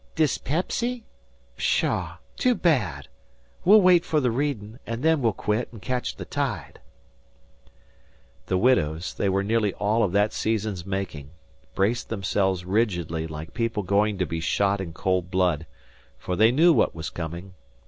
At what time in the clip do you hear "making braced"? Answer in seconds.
10.87-12.09